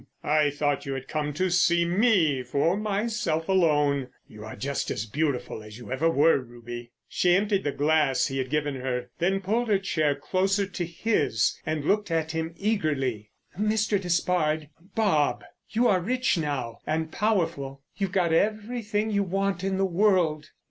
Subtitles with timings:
[0.23, 4.07] I thought you had come to see me for myself alone.
[4.27, 8.39] You are just as beautiful as ever you were, Ruby." She emptied the glass he
[8.39, 13.29] had given her, then pulled her chair closer to his and looked at him eagerly.
[13.59, 14.01] "Mr.
[14.01, 17.83] Despard—Bob—you are rich now and powerful.
[17.95, 20.49] You've got everything you want in the world."